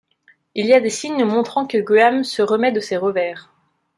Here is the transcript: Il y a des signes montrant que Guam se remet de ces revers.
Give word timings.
Il 0.55 0.65
y 0.65 0.73
a 0.73 0.79
des 0.79 0.89
signes 0.89 1.23
montrant 1.25 1.67
que 1.67 1.77
Guam 1.77 2.23
se 2.23 2.41
remet 2.41 2.71
de 2.71 2.79
ces 2.79 2.97
revers. 2.97 3.51